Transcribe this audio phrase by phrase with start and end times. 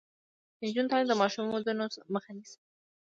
[0.57, 2.57] د نجونو تعلیم د ماشوم ودونو مخه نیسي.